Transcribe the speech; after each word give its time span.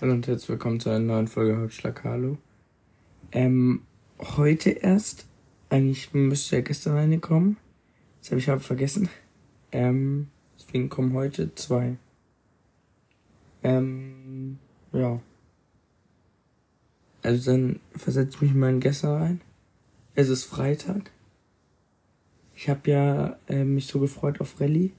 Hallo 0.00 0.12
und 0.12 0.26
herzlich 0.26 0.48
willkommen 0.48 0.80
zu 0.80 0.90
einer 0.90 0.98
neuen 0.98 1.28
Folge 1.28 1.56
Hauptschlag 1.56 2.02
Hallo. 2.02 2.36
Ähm, 3.30 3.82
heute 4.18 4.70
erst, 4.70 5.24
eigentlich 5.70 6.12
müsste 6.12 6.56
ja 6.56 6.62
gestern 6.62 6.96
eine 6.96 7.20
kommen. 7.20 7.58
Das 8.20 8.32
habe 8.32 8.40
ich 8.40 8.50
aber 8.50 8.60
vergessen. 8.60 9.08
Ähm, 9.70 10.30
deswegen 10.58 10.88
kommen 10.88 11.12
heute 11.12 11.54
zwei. 11.54 11.96
Ähm, 13.62 14.58
ja. 14.92 15.20
Also 17.22 17.52
dann 17.52 17.78
versetze 17.94 18.34
ich 18.34 18.42
mich 18.42 18.54
mal 18.54 18.70
in 18.70 18.80
gestern 18.80 19.22
rein. 19.22 19.40
Es 20.16 20.28
ist 20.28 20.42
Freitag. 20.42 21.12
Ich 22.56 22.68
habe 22.68 22.90
ja 22.90 23.38
äh, 23.46 23.62
mich 23.62 23.86
so 23.86 24.00
gefreut 24.00 24.40
auf 24.40 24.60
Rallye. 24.60 24.90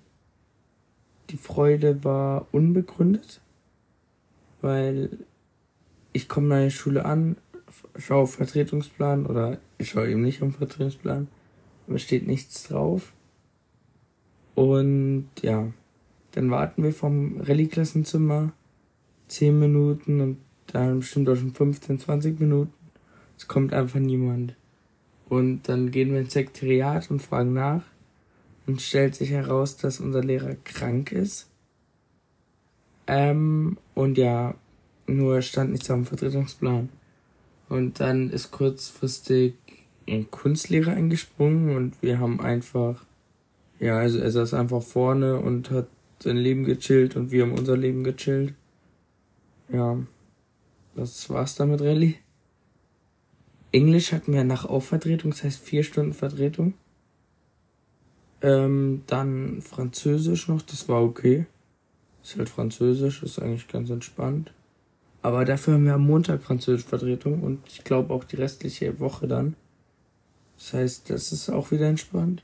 Die 1.32 1.38
Freude 1.38 2.02
war 2.05 2.48
unbegründet 2.54 3.41
weil 4.66 5.09
ich 6.11 6.28
komme 6.28 6.55
in 6.55 6.64
der 6.64 6.69
Schule 6.71 7.06
an, 7.06 7.37
schaue 7.97 8.23
auf 8.23 8.33
Vertretungsplan 8.33 9.28
oder 9.28 9.60
ich 9.78 9.92
schaue 9.92 10.10
eben 10.10 10.21
nicht 10.21 10.42
auf 10.42 10.56
Vertretungsplan, 10.56 11.28
aber 11.87 12.00
steht 12.00 12.25
nichts 12.25 12.64
drauf. 12.64 13.14
Und 14.56 15.29
ja, 15.42 15.71
dann 16.32 16.50
warten 16.50 16.83
wir 16.83 16.93
vom 16.93 17.42
Rallye-Klassenzimmer 17.42 18.54
10 19.28 19.59
Minuten 19.59 20.21
und 20.21 20.37
dann 20.68 21.00
bestimmt 21.00 21.29
auch 21.29 21.36
schon 21.36 21.54
15, 21.54 22.00
20 22.00 22.39
Minuten. 22.39 22.73
Es 23.37 23.47
kommt 23.47 23.73
einfach 23.73 24.00
niemand. 24.00 24.56
Und 25.29 25.70
dann 25.70 25.92
gehen 25.92 26.11
wir 26.11 26.21
ins 26.21 26.34
Sekretariat 26.34 27.11
und 27.11 27.21
fragen 27.21 27.54
nach. 27.54 27.84
Und 28.65 28.82
stellt 28.82 29.14
sich 29.15 29.29
heraus, 29.29 29.78
dass 29.78 30.00
unser 30.00 30.23
Lehrer 30.23 30.56
krank 30.64 31.11
ist. 31.11 31.50
Ähm, 33.08 33.77
und 33.94 34.17
ja, 34.17 34.55
nur 35.08 35.41
stand 35.41 35.72
nichts 35.72 35.89
am 35.91 36.05
Vertretungsplan. 36.05 36.89
Und 37.69 38.00
dann 38.00 38.30
ist 38.30 38.52
kurzfristig 38.52 39.56
ein 40.08 40.30
Kunstlehrer 40.30 40.92
eingesprungen 40.92 41.75
und 41.75 42.02
wir 42.02 42.20
haben 42.20 42.39
einfach, 42.39 43.03
ja, 43.80 43.97
also 43.97 44.20
er 44.20 44.31
saß 44.31 44.53
einfach 44.53 44.84
vorne 44.84 45.39
und 45.39 45.72
hat 45.72 45.88
sein 46.22 46.38
Leben 46.38 46.64
gechillt 46.64 47.16
und 47.16 47.31
wir 47.31 47.44
haben 47.44 47.53
unser 47.53 47.75
Leben 47.75 48.03
gechillt. 48.03 48.53
Ja, 49.69 49.97
das 50.95 51.30
war's 51.30 51.56
damit, 51.56 51.81
Rallye. 51.81 52.16
Englisch 53.72 54.14
hatten 54.14 54.31
wir 54.31 54.44
nach 54.44 54.66
Aufvertretung, 54.66 55.31
das 55.31 55.44
heißt 55.44 55.59
vier 55.59 55.84
Stunden 55.84 56.14
Vertretung. 56.14 56.75
Ähm, 58.42 59.03
dann 59.08 59.62
Französisch 59.62 60.47
noch, 60.47 60.62
das 60.62 60.88
war 60.88 61.03
okay. 61.03 61.47
Ist 62.26 62.38
halt 62.38 62.50
Französisch, 62.50 63.22
ist 63.22 63.38
eigentlich 63.38 63.68
ganz 63.68 63.92
entspannt. 63.92 64.52
Aber 65.22 65.45
dafür 65.45 65.76
haben 65.76 65.86
wir 65.86 65.94
am 65.94 66.08
Montag 66.08 66.42
Französisch 66.42 66.84
Vertretung 66.84 67.44
und 67.44 67.59
ich 67.68 67.84
glaube 67.84 68.12
auch 68.12 68.23
die 68.23 68.38
restliche 68.38 69.00
Woche 69.00 69.28
dann. 69.28 69.56
Das 70.58 70.73
heißt, 70.73 71.12
das 71.12 71.31
ist 71.31 71.52
auch 71.52 71.70
wieder 71.70 71.88
entspannt. 71.88 72.44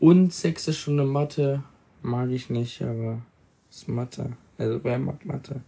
Und 0.00 0.32
sechste 0.32 0.72
Stunde 0.72 1.04
Mathe 1.04 1.62
mag 2.00 2.30
ich 2.30 2.48
nicht, 2.48 2.80
aber 2.80 3.20
ist 3.68 3.88
Mathe. 3.88 4.32
Also 4.56 4.82
wer 4.82 4.98
mag 4.98 5.22
Mathe? 5.26 5.60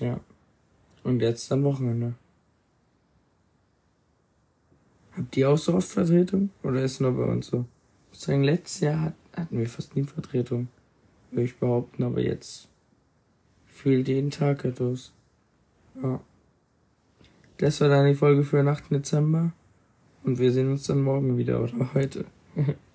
Ja. 0.00 0.18
Und 1.04 1.20
jetzt 1.20 1.48
dann 1.52 1.62
Wochenende. 1.62 2.14
Habt 5.12 5.36
ihr 5.36 5.50
auch 5.50 5.58
so 5.58 5.74
oft 5.74 5.86
Vertretung? 5.86 6.50
Oder 6.64 6.82
ist 6.82 7.00
nur 7.00 7.12
bei 7.12 7.26
uns 7.26 7.46
so? 7.46 7.64
Ich 8.06 8.16
muss 8.18 8.22
sagen, 8.22 8.42
letztes 8.42 8.80
Jahr 8.80 9.12
hatten 9.32 9.56
wir 9.56 9.68
fast 9.68 9.94
nie 9.94 10.02
Vertretung 10.02 10.66
würde 11.30 11.44
ich 11.44 11.56
behaupten, 11.58 12.02
aber 12.02 12.20
jetzt 12.20 12.68
fehlt 13.66 14.08
jeden 14.08 14.30
Tag 14.30 14.64
etwas. 14.64 15.12
Ja. 16.02 16.20
Das 17.58 17.80
war 17.80 17.88
dann 17.88 18.06
die 18.06 18.14
Folge 18.14 18.44
für 18.44 18.58
den 18.58 18.68
8. 18.68 18.90
Dezember. 18.90 19.52
Und 20.24 20.38
wir 20.38 20.52
sehen 20.52 20.70
uns 20.70 20.86
dann 20.86 21.02
morgen 21.02 21.38
wieder 21.38 21.62
oder 21.62 21.94
heute. 21.94 22.24